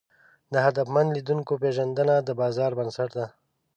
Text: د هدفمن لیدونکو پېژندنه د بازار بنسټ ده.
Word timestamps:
د 0.53 0.55
هدفمن 0.65 1.05
لیدونکو 1.15 1.53
پېژندنه 1.61 2.15
د 2.21 2.29
بازار 2.41 2.71
بنسټ 2.79 3.09
ده. 3.17 3.25